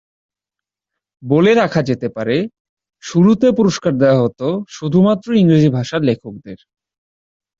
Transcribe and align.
বলে 1.23 1.51
রাখা 1.53 1.81
যেতে 1.81 2.07
পারে, 2.09 2.37
শুরুতে 3.03 3.47
পুরস্কার 3.51 3.93
দেওয়া 3.97 4.21
হতো 4.23 4.47
শুধুমাত্র 4.69 5.27
ইংরেজি 5.33 5.69
ভাষার 5.69 6.01
লেখকদের। 6.01 6.59